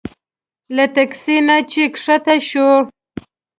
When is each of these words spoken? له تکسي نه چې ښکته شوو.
له 0.75 0.85
تکسي 0.95 1.37
نه 1.47 1.57
چې 1.71 1.81
ښکته 2.03 2.35
شوو. 2.47 2.73